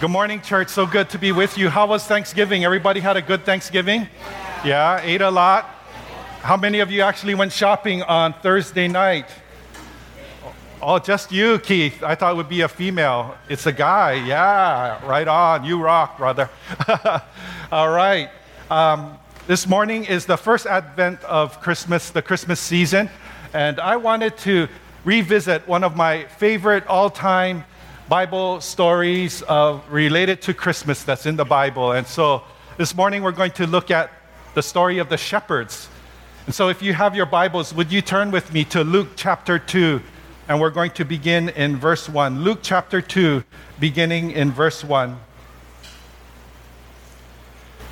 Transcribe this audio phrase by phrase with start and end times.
[0.00, 0.70] Good morning, church.
[0.70, 1.68] So good to be with you.
[1.68, 2.64] How was Thanksgiving?
[2.64, 4.08] Everybody had a good Thanksgiving?
[4.64, 5.66] Yeah, ate a lot.
[6.40, 9.26] How many of you actually went shopping on Thursday night?
[10.80, 12.02] Oh, just you, Keith.
[12.02, 13.36] I thought it would be a female.
[13.50, 14.14] It's a guy.
[14.14, 15.64] Yeah, right on.
[15.66, 16.48] You rock, brother.
[17.70, 18.30] All right.
[18.70, 23.10] Um, this morning is the first advent of Christmas, the Christmas season,
[23.52, 24.66] and I wanted to
[25.04, 27.64] revisit one of my favorite all time
[28.10, 31.92] Bible stories uh, related to Christmas that's in the Bible.
[31.92, 32.42] And so
[32.76, 34.10] this morning we're going to look at
[34.54, 35.88] the story of the shepherds.
[36.46, 39.60] And so if you have your Bibles, would you turn with me to Luke chapter
[39.60, 40.02] 2?
[40.48, 42.42] And we're going to begin in verse 1.
[42.42, 43.44] Luke chapter 2,
[43.78, 45.16] beginning in verse 1.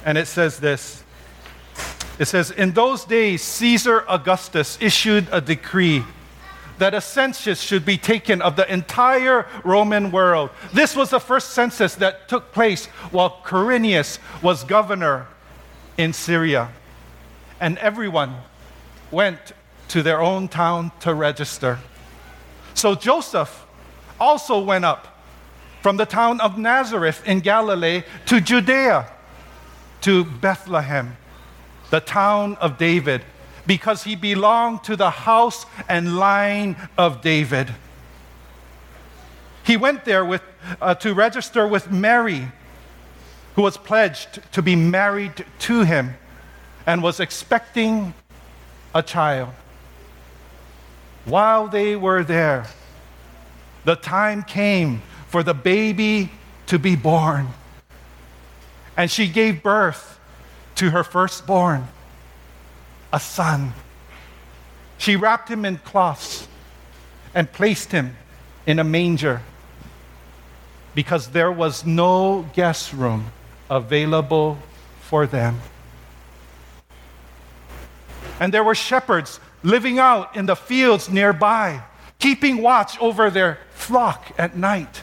[0.05, 1.05] And it says this
[2.19, 6.03] It says, In those days, Caesar Augustus issued a decree
[6.79, 10.51] that a census should be taken of the entire Roman world.
[10.73, 15.27] This was the first census that took place while Quirinius was governor
[15.97, 16.71] in Syria.
[17.61, 18.37] And everyone
[19.11, 19.39] went
[19.89, 21.79] to their own town to register.
[22.75, 23.67] So Joseph
[24.21, 25.19] also went up
[25.83, 29.11] from the town of Nazareth in Galilee to Judea,
[30.03, 31.17] to Bethlehem,
[31.91, 33.23] the town of David
[33.69, 37.69] because he belonged to the house and line of David.
[39.63, 40.41] He went there with,
[40.81, 42.51] uh, to register with Mary,
[43.55, 46.15] who was pledged to be married to him
[46.87, 48.15] and was expecting
[48.95, 49.51] a child.
[51.27, 52.69] While they were there,
[53.85, 56.31] the time came for the baby
[56.69, 57.49] to be born.
[58.97, 60.19] And she gave birth
[60.77, 61.87] to her firstborn
[63.13, 63.73] a son.
[64.99, 66.49] She wrapped him in cloths
[67.35, 68.17] and placed him
[68.67, 69.43] in a manger
[70.95, 73.27] because there was no guest room
[73.71, 74.59] available
[75.01, 75.61] for them.
[78.41, 81.83] And there were shepherds living out in the fields nearby,
[82.19, 85.03] keeping watch over their flock at night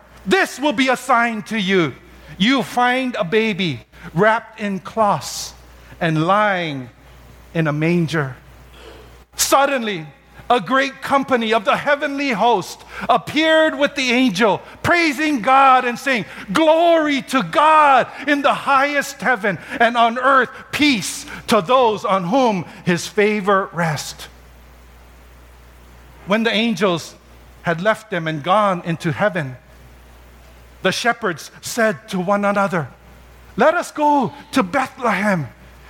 [0.25, 1.93] This will be a sign to you.
[2.37, 3.81] You find a baby
[4.13, 5.53] wrapped in cloths
[5.99, 6.89] and lying
[7.53, 8.35] in a manger.
[9.35, 10.07] Suddenly,
[10.49, 16.25] a great company of the heavenly host appeared with the angel, praising God and saying,
[16.51, 22.65] Glory to God in the highest heaven, and on earth peace to those on whom
[22.85, 24.27] his favor rests.
[26.27, 27.15] When the angels
[27.61, 29.55] had left them and gone into heaven,
[30.81, 32.87] the shepherds said to one another,
[33.55, 35.47] Let us go to Bethlehem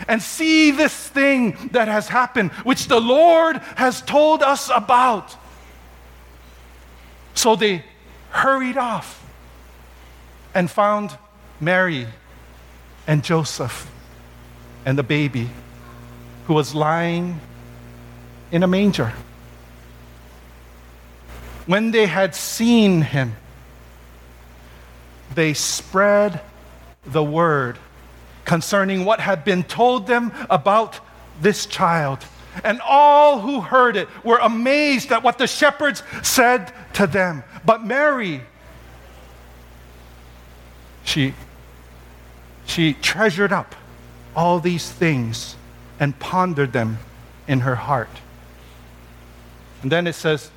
[0.07, 5.35] and see this thing that has happened, which the Lord has told us about.
[7.33, 7.83] So they
[8.29, 9.23] hurried off
[10.53, 11.17] and found
[11.59, 12.07] Mary
[13.07, 13.89] and Joseph
[14.85, 15.49] and the baby
[16.47, 17.39] who was lying
[18.51, 19.13] in a manger.
[21.65, 23.35] When they had seen him,
[25.35, 26.41] they spread
[27.05, 27.77] the word
[28.45, 30.99] concerning what had been told them about
[31.41, 32.19] this child.
[32.63, 37.43] And all who heard it were amazed at what the shepherds said to them.
[37.65, 38.41] But Mary,
[41.03, 41.33] she,
[42.65, 43.73] she treasured up
[44.35, 45.55] all these things
[45.99, 46.97] and pondered them
[47.47, 48.09] in her heart.
[49.81, 50.51] And then it says,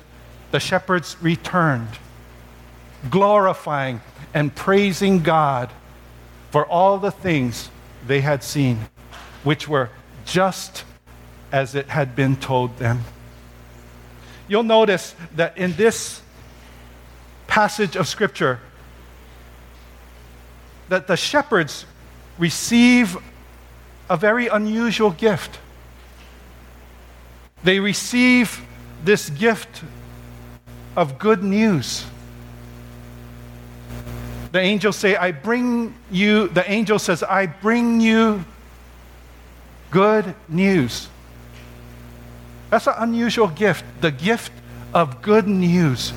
[0.51, 1.89] the shepherds returned,
[3.09, 4.01] glorifying
[4.33, 5.69] and praising God
[6.51, 7.69] for all the things
[8.07, 8.79] they had seen,
[9.43, 9.89] which were
[10.25, 10.83] just
[11.51, 13.01] as it had been told them.
[14.47, 16.21] You'll notice that in this
[17.47, 18.59] passage of Scripture,
[20.89, 21.85] that the shepherds
[22.37, 23.17] receive
[24.09, 25.59] a very unusual gift.
[27.63, 28.61] They receive
[29.03, 29.83] this gift
[30.95, 32.05] of good news
[34.55, 38.45] the angel say, I bring you, the angel says, I bring you
[39.91, 41.09] good news.
[42.69, 44.53] That's an unusual gift, the gift
[44.93, 46.13] of good news.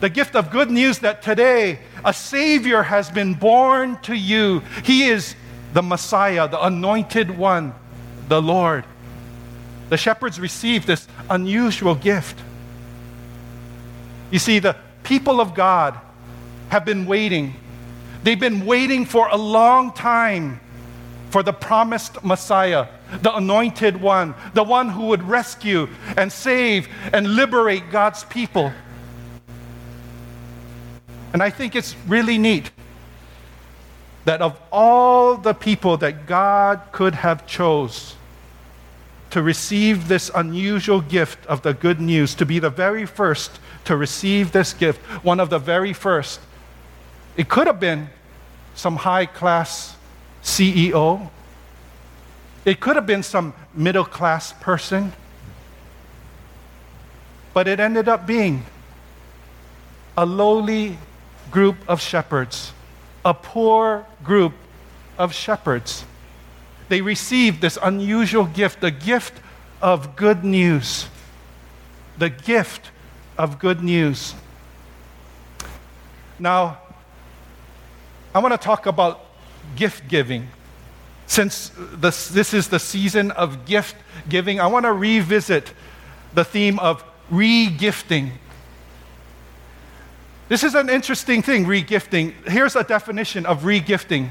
[0.00, 4.64] The gift of good news that today a Savior has been born to you.
[4.82, 5.36] He is
[5.72, 7.74] the Messiah, the anointed one,
[8.26, 8.84] the Lord.
[9.88, 12.40] The shepherds received this unusual gift.
[14.32, 16.00] You see, the people of God
[16.68, 17.54] have been waiting.
[18.22, 20.60] They've been waiting for a long time
[21.30, 22.86] for the promised Messiah,
[23.22, 28.72] the anointed one, the one who would rescue and save and liberate God's people.
[31.32, 32.70] And I think it's really neat
[34.24, 38.16] that of all the people that God could have chose
[39.30, 43.96] to receive this unusual gift of the good news, to be the very first to
[43.96, 46.40] receive this gift, one of the very first,
[47.36, 48.08] it could have been
[48.74, 49.96] some high class
[50.42, 51.28] CEO.
[52.64, 55.12] It could have been some middle class person.
[57.52, 58.64] But it ended up being
[60.16, 60.98] a lowly
[61.50, 62.72] group of shepherds,
[63.24, 64.52] a poor group
[65.18, 66.04] of shepherds.
[66.88, 69.40] They received this unusual gift, the gift
[69.82, 71.08] of good news.
[72.18, 72.90] The gift
[73.36, 74.34] of good news.
[76.38, 76.78] Now,
[78.36, 79.24] I want to talk about
[79.76, 80.48] gift giving.
[81.26, 83.96] Since this, this is the season of gift
[84.28, 85.72] giving, I want to revisit
[86.34, 88.32] the theme of re-gifting.
[90.50, 92.34] This is an interesting thing, regifting.
[92.46, 94.28] Here's a definition of regifting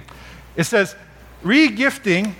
[0.55, 0.95] it says,
[1.43, 2.35] regifting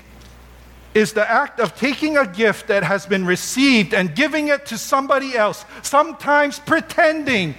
[0.94, 4.78] is the act of taking a gift that has been received and giving it to
[4.78, 7.56] somebody else, sometimes pretending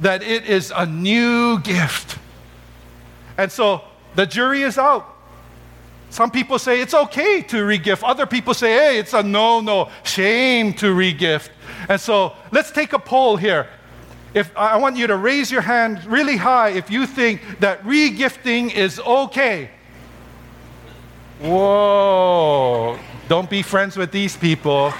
[0.00, 2.18] that it is a new gift.
[3.36, 3.82] And so
[4.14, 5.10] the jury is out.
[6.10, 8.02] Some people say it's okay to regift.
[8.04, 11.48] Other people say, hey, it's a no, no, shame to regift.
[11.88, 13.68] And so let's take a poll here
[14.34, 18.74] if I want you to raise your hand really high if you think that regifting
[18.74, 19.70] is okay.
[21.40, 22.98] Whoa,
[23.28, 24.86] don't be friends with these people.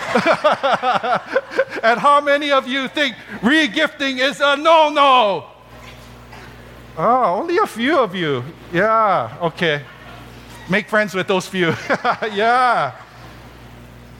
[1.83, 5.47] and how many of you think regifting is a no no?
[6.97, 8.45] Oh, only a few of you.
[8.73, 9.83] Yeah, okay.
[10.69, 11.69] Make friends with those few.
[12.33, 12.93] yeah.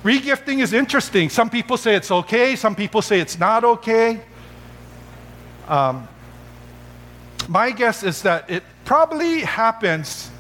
[0.03, 1.31] Regifting is interesting.
[1.31, 4.21] Some people say it's okay, some people say it's not okay.
[5.69, 6.07] Um,
[7.49, 10.31] my guess is that it probably happens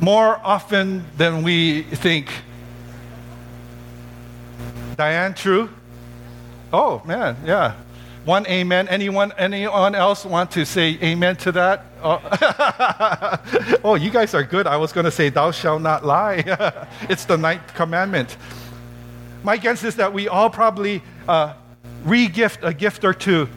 [0.00, 2.30] more often than we think.
[4.96, 5.68] Diane, true?
[6.72, 7.74] Oh man, yeah.
[8.24, 8.88] One amen.
[8.88, 11.84] Anyone, anyone else want to say amen to that?
[12.02, 14.66] Oh, oh you guys are good.
[14.66, 16.44] I was going to say, "Thou shalt not lie."
[17.08, 18.36] it's the ninth commandment.
[19.42, 21.54] My guess is that we all probably uh,
[22.04, 23.48] re-gift a gift or two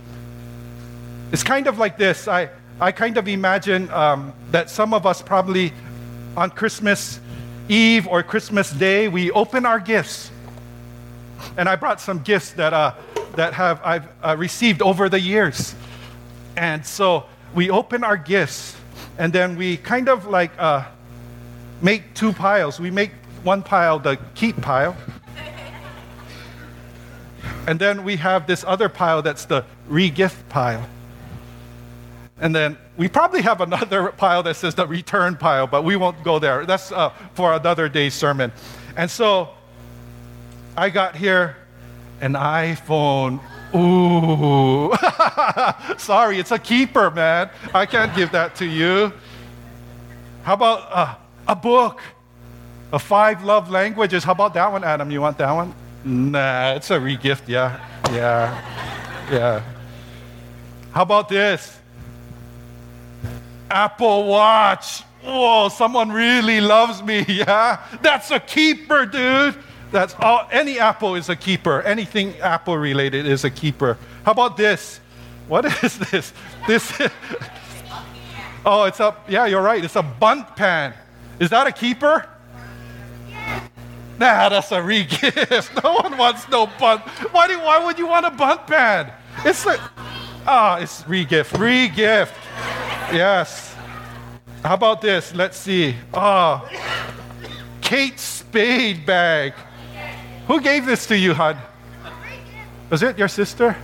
[1.31, 2.27] it's kind of like this.
[2.27, 5.73] I, I kind of imagine um, that some of us probably
[6.37, 7.19] on Christmas
[7.67, 10.31] Eve or Christmas Day, we open our gifts.
[11.57, 12.93] And I brought some gifts that, uh,
[13.35, 15.75] that have, I've uh, received over the years.
[16.57, 18.75] And so we open our gifts,
[19.17, 20.85] and then we kind of like uh,
[21.81, 22.79] make two piles.
[22.79, 23.11] We make
[23.43, 24.95] one pile the keep pile,
[27.67, 30.87] and then we have this other pile that's the re-gift pile.
[32.39, 36.21] And then we probably have another pile that says the return pile, but we won't
[36.23, 36.65] go there.
[36.65, 38.51] That's uh, for another day's sermon.
[38.97, 39.49] And so
[40.75, 41.55] I got here
[42.21, 43.39] an iPhone.
[43.75, 44.93] Ooh.
[45.97, 47.49] Sorry, it's a keeper, man.
[47.73, 49.11] I can't give that to you.
[50.43, 51.15] How about uh,
[51.47, 52.01] a book?
[52.93, 54.23] A five love languages.
[54.23, 55.11] How about that one, Adam?
[55.11, 55.73] You want that one?
[56.05, 57.47] Nah, it's a regift.
[57.47, 57.79] Yeah,
[58.11, 58.61] yeah,
[59.31, 59.63] yeah.
[60.91, 61.79] How about this?
[63.69, 65.01] Apple Watch.
[65.23, 67.83] Whoa, someone really loves me, yeah?
[68.01, 69.55] That's a keeper, dude.
[69.91, 71.81] That's all any Apple is a keeper.
[71.81, 73.97] Anything Apple related is a keeper.
[74.23, 74.99] How about this?
[75.47, 76.33] What is this?
[76.67, 76.91] This
[78.65, 79.83] Oh, it's a yeah, you're right.
[79.83, 80.93] It's a Bundt pan.
[81.39, 82.27] Is that a keeper?
[84.17, 85.71] Nah, that's a re-gift.
[85.83, 87.01] No one wants no Bundt.
[87.31, 89.11] Why, do, why would you want a Bundt pan?
[89.43, 89.81] It's like,
[90.47, 91.57] ah, oh, it's re-gift.
[91.57, 92.33] Re-gift.
[93.11, 93.75] Yes.
[94.63, 95.35] How about this?
[95.35, 95.95] Let's see.
[96.13, 96.67] Oh,
[97.81, 99.53] Kate Spade bag.
[100.47, 101.57] Who gave this to you, Hud?
[102.89, 103.75] Was it your sister?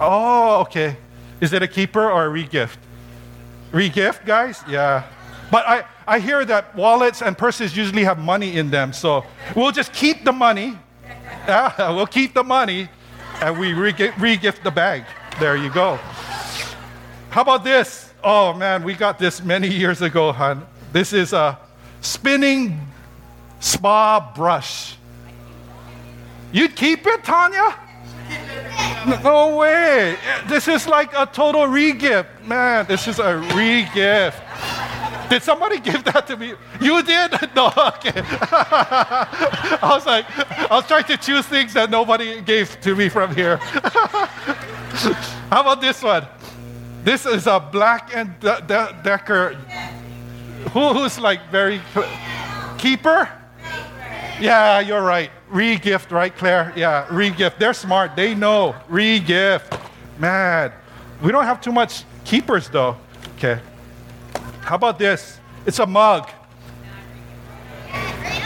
[0.00, 0.96] Oh, okay.
[1.40, 2.76] Is it a keeper or a regift?
[3.72, 4.62] Regift, guys?
[4.68, 5.04] Yeah.
[5.50, 9.72] But I, I hear that wallets and purses usually have money in them, so we'll
[9.72, 10.78] just keep the money.
[11.46, 12.88] Yeah, we'll keep the money
[13.40, 15.04] and we re-gift the bag.
[15.38, 15.96] There you go.
[17.30, 18.12] How about this?
[18.24, 20.66] Oh man, we got this many years ago, hon.
[20.92, 21.58] This is a
[22.00, 22.80] spinning
[23.60, 24.96] spa brush.
[26.56, 27.74] You'd keep it, Tanya?
[29.22, 30.16] No way.
[30.48, 32.46] This is like a total regift.
[32.46, 34.40] Man, this is a regift.
[35.28, 36.54] Did somebody give that to me?
[36.80, 37.32] You did?
[37.54, 38.12] No, okay.
[38.24, 40.24] I was like,
[40.70, 43.58] I was trying to choose things that nobody gave to me from here.
[45.52, 46.26] How about this one?
[47.04, 49.56] This is a Black and De- De- Decker.
[50.72, 51.82] Who, who's like very
[52.78, 53.28] keeper?
[54.40, 55.30] Yeah, you're right.
[55.50, 56.72] Regift, right, Claire?
[56.76, 57.58] Yeah, regift.
[57.58, 58.16] They're smart.
[58.16, 58.74] They know.
[58.90, 59.80] Regift.
[60.18, 60.72] Mad.
[61.22, 62.96] we don't have too much keepers though.
[63.36, 63.60] Okay.
[64.60, 65.40] How about this?
[65.64, 66.28] It's a mug.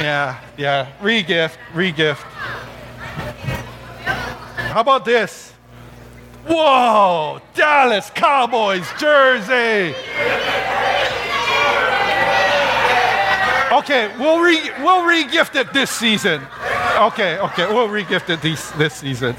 [0.01, 0.91] Yeah, yeah.
[1.01, 2.25] Regift, regift.
[4.71, 5.53] How about this?
[6.47, 9.95] Whoa, Dallas Cowboys jersey.
[13.71, 16.43] Okay, we'll re we'll re-gift it this season.
[16.97, 19.37] Okay, okay, we'll re-gift it this this season.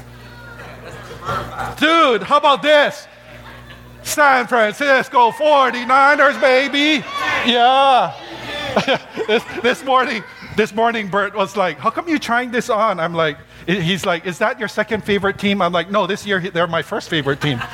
[1.78, 3.06] Dude, how about this?
[4.02, 7.04] San Francisco 49ers, baby.
[7.46, 8.14] Yeah.
[9.26, 10.24] this, this morning,
[10.56, 12.98] this morning, Bert was like, How come you trying this on?
[12.98, 15.62] I'm like, He's like, Is that your second favorite team?
[15.62, 17.58] I'm like, No, this year they're my first favorite team.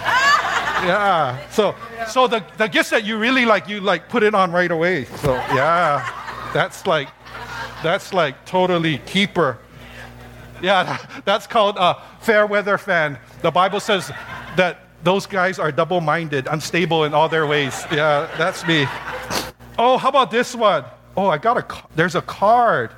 [0.85, 1.49] yeah.
[1.51, 1.75] So,
[2.09, 5.05] so the, the gifts that you really like, you like put it on right away.
[5.05, 6.18] So, yeah.
[6.53, 7.09] That's like,
[7.83, 9.59] that's like totally keeper.
[10.63, 13.19] Yeah, that's called a fair weather fan.
[13.43, 14.11] The Bible says
[14.57, 17.85] that those guys are double minded, unstable in all their ways.
[17.93, 18.87] Yeah, that's me.
[19.79, 20.85] Oh, how about this one?
[21.17, 22.91] Oh, I got a, there's a card.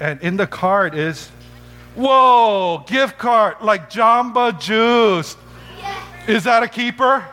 [0.00, 1.30] And in the card is,
[1.94, 5.36] whoa, gift card, like Jamba Juice.
[6.26, 7.24] Is that a keeper?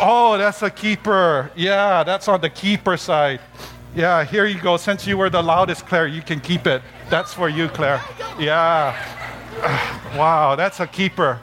[0.00, 1.50] Oh, that's a keeper.
[1.54, 3.40] Yeah, that's on the keeper side.
[3.94, 4.78] Yeah, here you go.
[4.78, 6.80] Since you were the loudest, Claire, you can keep it.
[7.10, 8.02] That's for you, Claire.
[8.38, 8.96] Yeah.
[10.12, 11.40] Wow, that's a keeper.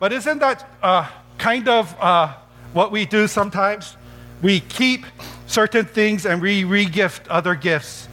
[0.00, 1.06] But isn't that uh,
[1.36, 2.34] kind of uh,
[2.72, 3.98] what we do sometimes?
[4.40, 5.04] We keep
[5.46, 8.08] certain things and we regift other gifts.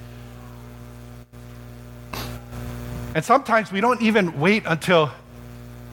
[3.15, 5.11] And sometimes we don't even wait until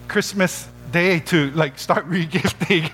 [0.09, 2.89] Christmas day to like start regifting.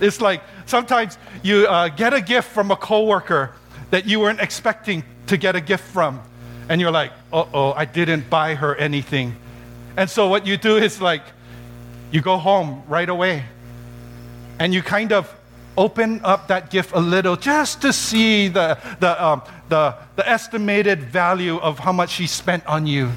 [0.02, 3.52] it's like sometimes you uh, get a gift from a coworker
[3.90, 6.20] that you weren't expecting to get a gift from,
[6.68, 9.36] and you're like, "Uh oh, I didn't buy her anything."
[9.96, 11.22] And so what you do is like,
[12.10, 13.44] you go home right away,
[14.58, 15.34] and you kind of
[15.76, 21.02] open up that gift a little just to see the the um, the, the estimated
[21.02, 23.10] value of how much she spent on you.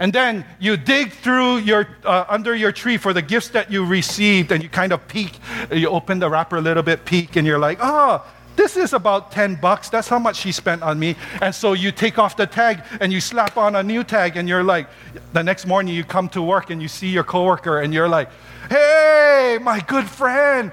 [0.00, 3.84] And then you dig through your, uh, under your tree for the gifts that you
[3.84, 5.38] received, and you kind of peek.
[5.72, 8.24] You open the wrapper a little bit, peek, and you're like, oh,
[8.54, 9.88] this is about 10 bucks.
[9.88, 11.16] That's how much she spent on me.
[11.40, 14.48] And so you take off the tag and you slap on a new tag, and
[14.48, 14.88] you're like,
[15.32, 18.30] the next morning you come to work and you see your coworker, and you're like,
[18.68, 20.72] hey, my good friend,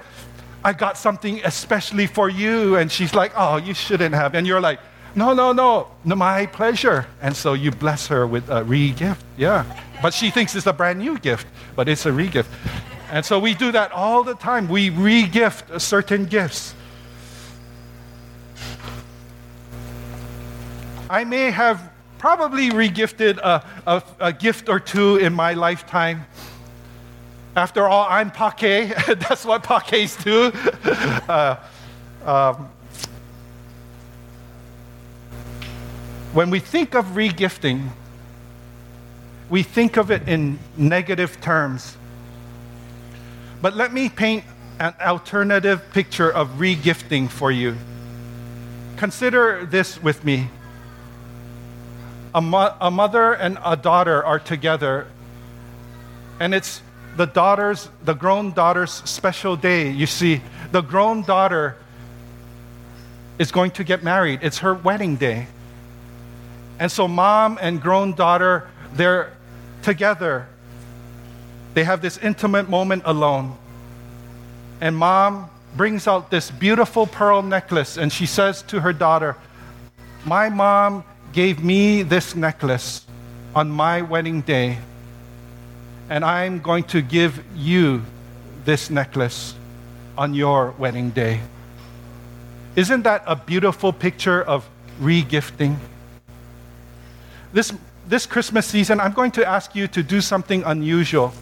[0.64, 2.76] I got something especially for you.
[2.76, 4.34] And she's like, oh, you shouldn't have.
[4.34, 4.80] And you're like,
[5.16, 7.06] no, no, no, no, my pleasure.
[7.22, 9.24] And so you bless her with a re gift.
[9.36, 9.64] Yeah.
[10.02, 12.50] But she thinks it's a brand new gift, but it's a re gift.
[13.10, 14.68] And so we do that all the time.
[14.68, 16.74] We re gift certain gifts.
[21.08, 26.26] I may have probably regifted a, a, a gift or two in my lifetime.
[27.54, 28.94] After all, I'm Pake.
[29.06, 30.52] That's what Pakes do.
[31.28, 31.56] Uh,
[32.24, 32.68] um,
[36.32, 37.90] When we think of regifting,
[39.48, 41.96] we think of it in negative terms.
[43.62, 44.44] But let me paint
[44.78, 47.76] an alternative picture of regifting for you.
[48.96, 50.48] Consider this with me.
[52.34, 55.06] A, mo- a mother and a daughter are together,
[56.38, 56.82] and it's
[57.16, 59.90] the daughter's, the grown daughter's special day.
[59.90, 61.76] You see, the grown daughter
[63.38, 65.46] is going to get married, it's her wedding day.
[66.78, 69.32] And so, mom and grown daughter, they're
[69.82, 70.48] together.
[71.74, 73.56] They have this intimate moment alone.
[74.80, 79.36] And mom brings out this beautiful pearl necklace and she says to her daughter,
[80.24, 83.06] My mom gave me this necklace
[83.54, 84.78] on my wedding day,
[86.10, 88.02] and I'm going to give you
[88.64, 89.54] this necklace
[90.16, 91.40] on your wedding day.
[92.74, 94.68] Isn't that a beautiful picture of
[95.00, 95.76] regifting?
[97.56, 97.72] This
[98.06, 101.32] this Christmas season, I'm going to ask you to do something unusual.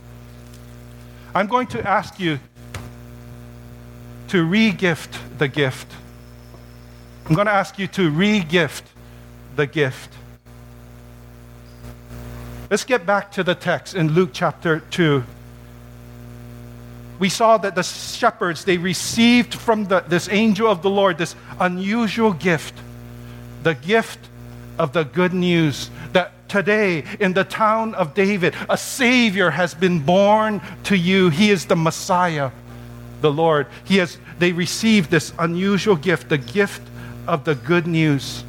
[1.34, 2.38] I'm going to ask you
[4.28, 5.90] to re gift the gift.
[7.26, 8.84] I'm going to ask you to re gift
[9.56, 10.12] the gift.
[12.70, 15.24] Let's get back to the text in Luke chapter 2.
[17.18, 21.34] We saw that the shepherds, they received from the, this angel of the Lord this
[21.58, 22.74] unusual gift
[23.64, 24.20] the gift
[24.78, 30.00] of the good news that today in the town of David, a Savior has been
[30.00, 31.28] born to you.
[31.28, 32.50] He is the Messiah,
[33.20, 33.66] the Lord.
[33.84, 36.82] He has, they received this unusual gift, the gift
[37.26, 38.44] of the good news.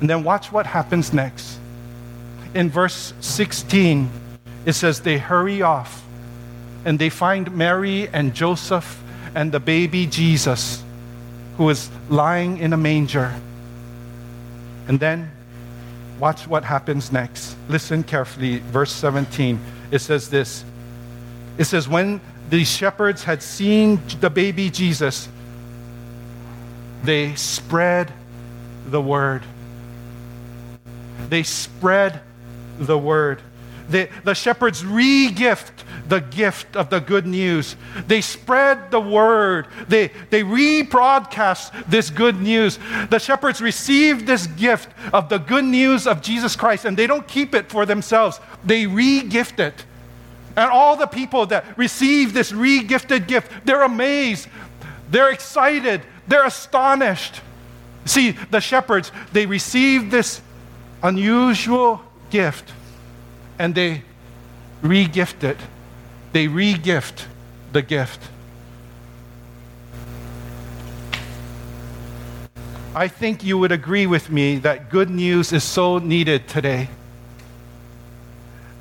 [0.00, 1.58] And then watch what happens next.
[2.54, 4.10] In verse 16,
[4.66, 6.04] it says, They hurry off
[6.84, 9.02] and they find Mary and Joseph
[9.34, 10.82] and the baby Jesus
[11.56, 13.34] who is lying in a manger.
[14.88, 15.30] And then
[16.18, 17.56] watch what happens next.
[17.68, 18.58] Listen carefully.
[18.58, 19.60] Verse 17.
[19.90, 20.64] It says this
[21.58, 25.28] It says, When the shepherds had seen the baby Jesus,
[27.02, 28.12] they spread
[28.86, 29.42] the word.
[31.28, 32.20] They spread
[32.78, 33.40] the word.
[33.88, 37.76] The, the shepherds re gift the gift of the good news.
[38.06, 42.78] They spread the word, they, they rebroadcast this good news.
[43.10, 47.26] The shepherds receive this gift of the good news of Jesus Christ, and they don't
[47.26, 49.84] keep it for themselves, they re gift it.
[50.56, 54.48] And all the people that receive this re gifted gift, they're amazed,
[55.10, 57.40] they're excited, they're astonished.
[58.04, 60.42] See, the shepherds, they receive this
[61.02, 62.72] unusual gift
[63.58, 64.02] and they
[64.82, 65.58] re gift it
[66.34, 67.28] they re-gift
[67.72, 68.20] the gift.
[72.92, 76.88] I think you would agree with me that good news is so needed today.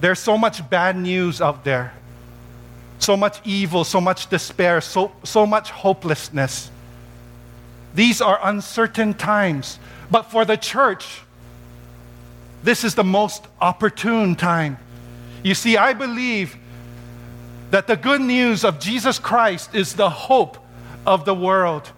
[0.01, 1.93] There's so much bad news out there,
[2.97, 6.71] so much evil, so much despair, so, so much hopelessness.
[7.93, 9.77] These are uncertain times.
[10.09, 11.21] But for the church,
[12.63, 14.77] this is the most opportune time.
[15.43, 16.55] You see, I believe
[17.71, 20.57] that the good news of Jesus Christ is the hope
[21.05, 21.91] of the world.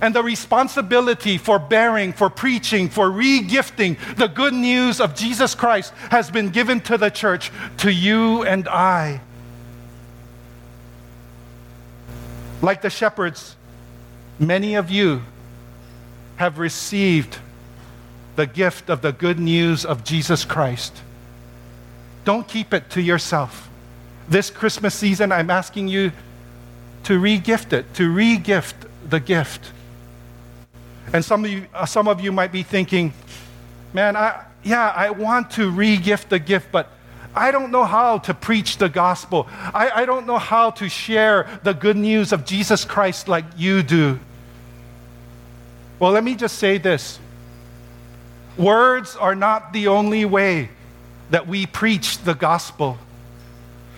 [0.00, 5.92] And the responsibility for bearing, for preaching, for regifting the good news of Jesus Christ
[6.10, 9.20] has been given to the church, to you and I.
[12.62, 13.54] Like the shepherds,
[14.40, 15.22] many of you
[16.36, 17.38] have received
[18.36, 21.02] the gift of the good news of Jesus Christ.
[22.24, 23.68] Don't keep it to yourself
[24.28, 26.12] this Christmas season, I'm asking you
[27.04, 28.76] to re-gift it, to re-gift
[29.08, 29.72] the gift.
[31.12, 33.12] And some of you, uh, some of you might be thinking,
[33.92, 36.88] man, I, yeah, I want to re-gift the gift, but
[37.34, 39.48] I don't know how to preach the gospel.
[39.50, 43.82] I, I don't know how to share the good news of Jesus Christ like you
[43.82, 44.20] do.
[45.98, 47.18] Well, let me just say this
[48.56, 50.70] words are not the only way
[51.30, 52.98] that we preach the gospel.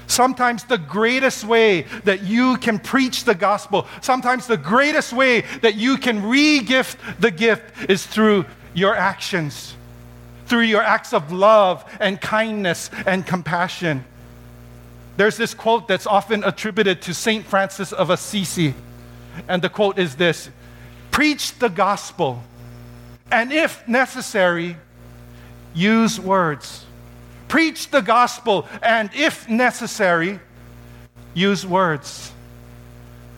[0.07, 5.75] Sometimes the greatest way that you can preach the gospel, sometimes the greatest way that
[5.77, 9.75] you can re gift the gift is through your actions,
[10.47, 14.05] through your acts of love and kindness and compassion.
[15.17, 17.45] There's this quote that's often attributed to St.
[17.47, 18.75] Francis of Assisi,
[19.49, 20.51] and the quote is this
[21.11, 22.43] Preach the gospel,
[23.31, 24.77] and if necessary,
[25.75, 26.85] use words
[27.55, 30.41] preach the gospel, and if necessary,
[31.35, 32.33] use words.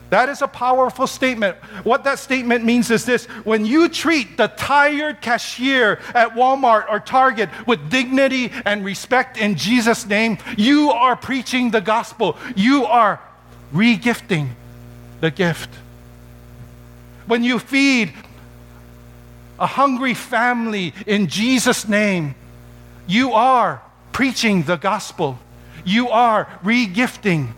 [0.09, 1.59] That is a powerful statement.
[1.85, 6.99] What that statement means is this when you treat the tired cashier at Walmart or
[6.99, 12.39] Target with dignity and respect in Jesus' name, you are preaching the gospel.
[12.55, 13.21] You are
[13.75, 14.49] regifting
[15.21, 15.69] the gift.
[17.27, 18.15] When you feed
[19.59, 22.35] a hungry family in Jesus' name,
[23.07, 25.39] you are preaching the gospel.
[25.85, 27.53] You are regifting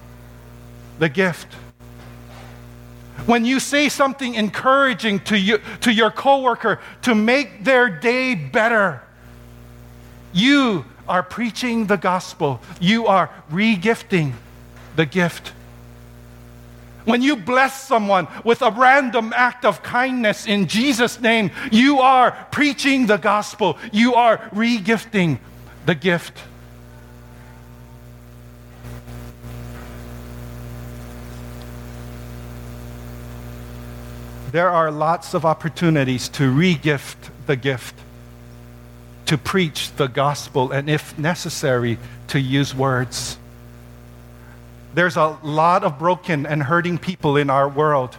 [0.98, 1.54] the gift.
[3.26, 9.02] When you say something encouraging to, you, to your coworker to make their day better,
[10.32, 12.60] you are preaching the gospel.
[12.80, 14.32] You are regifting
[14.96, 15.52] the gift.
[17.08, 22.32] When you bless someone with a random act of kindness in Jesus' name, you are
[22.50, 23.78] preaching the gospel.
[23.92, 25.38] You are regifting
[25.86, 26.38] the gift.
[34.52, 37.94] There are lots of opportunities to regift the gift,
[39.24, 43.38] to preach the gospel and, if necessary, to use words.
[44.94, 48.16] There's a lot of broken and hurting people in our world.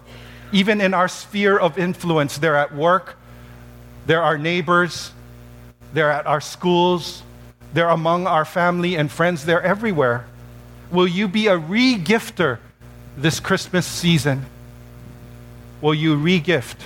[0.51, 3.17] Even in our sphere of influence, they're at work,
[4.05, 5.12] they're our neighbors,
[5.93, 7.23] they're at our schools,
[7.73, 10.25] they're among our family and friends, they're everywhere.
[10.91, 12.60] Will you be a regifter
[13.15, 14.45] this Christmas season?
[15.82, 16.77] Will you regift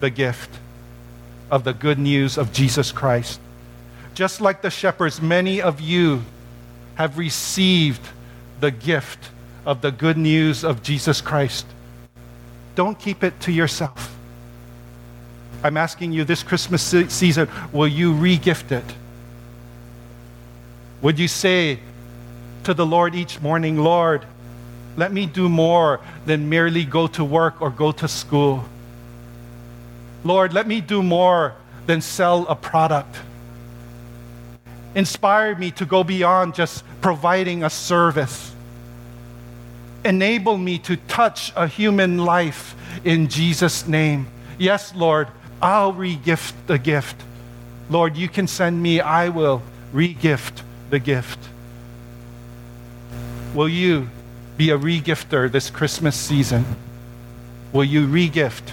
[0.00, 0.50] the gift
[1.50, 3.40] of the good news of Jesus Christ?
[4.14, 6.22] Just like the shepherds, many of you
[6.94, 8.00] have received
[8.60, 9.30] the gift
[9.66, 11.66] of the good news of Jesus Christ.
[12.74, 14.14] Don't keep it to yourself.
[15.62, 18.84] I'm asking you this Christmas season, will you regift it?
[21.00, 21.78] Would you say
[22.64, 24.26] to the Lord each morning, Lord,
[24.96, 28.64] let me do more than merely go to work or go to school?
[30.22, 31.54] Lord, let me do more
[31.86, 33.16] than sell a product.
[34.94, 38.54] Inspire me to go beyond just providing a service
[40.04, 44.26] enable me to touch a human life in Jesus' name.
[44.58, 45.28] Yes, Lord,
[45.62, 47.16] I'll regift the gift.
[47.88, 51.38] Lord, you can send me, I will regift the gift.
[53.54, 54.08] Will you
[54.56, 56.64] be a regifter this Christmas season?
[57.72, 58.72] Will you regift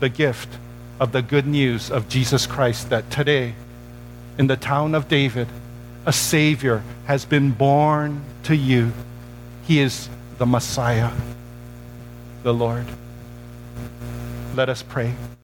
[0.00, 0.48] the gift
[1.00, 3.54] of the good news of Jesus Christ that today,
[4.38, 5.48] in the town of David,
[6.06, 8.92] a Savior has been born to you?
[9.64, 11.10] He is the Messiah,
[12.42, 12.86] the Lord.
[14.54, 15.14] Let us pray.